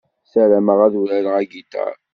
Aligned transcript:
Sarameɣ 0.31 0.79
ad 0.85 0.93
urareɣ 1.01 1.35
agiṭar. 1.41 1.93